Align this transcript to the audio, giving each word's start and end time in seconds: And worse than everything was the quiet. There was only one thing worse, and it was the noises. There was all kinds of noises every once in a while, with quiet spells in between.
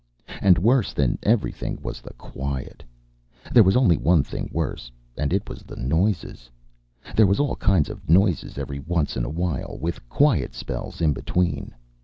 And 0.41 0.57
worse 0.57 0.93
than 0.93 1.19
everything 1.21 1.77
was 1.83 2.01
the 2.01 2.13
quiet. 2.15 2.83
There 3.53 3.61
was 3.61 3.77
only 3.77 3.97
one 3.97 4.23
thing 4.23 4.49
worse, 4.51 4.91
and 5.15 5.31
it 5.31 5.47
was 5.47 5.61
the 5.61 5.75
noises. 5.75 6.49
There 7.15 7.27
was 7.27 7.39
all 7.39 7.55
kinds 7.57 7.87
of 7.87 8.09
noises 8.09 8.57
every 8.57 8.79
once 8.79 9.15
in 9.15 9.25
a 9.25 9.29
while, 9.29 9.77
with 9.79 10.09
quiet 10.09 10.55
spells 10.55 11.01
in 11.01 11.13
between. 11.13 11.75